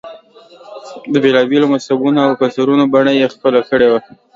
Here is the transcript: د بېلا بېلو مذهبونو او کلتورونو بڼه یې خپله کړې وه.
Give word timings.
د 1.11 1.13
بېلا 1.23 1.41
بېلو 1.49 1.71
مذهبونو 1.73 2.19
او 2.25 2.31
کلتورونو 2.41 2.83
بڼه 2.93 3.11
یې 3.19 3.31
خپله 3.33 3.59
کړې 3.69 3.87
وه. 3.91 3.99